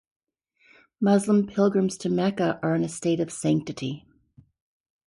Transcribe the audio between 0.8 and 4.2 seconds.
Muslim pilgrims to Mecca are in a state of sanctity.